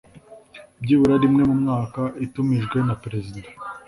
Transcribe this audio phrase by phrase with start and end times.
[0.83, 3.49] byibura rimwe mu mwaka itumijwe na perezida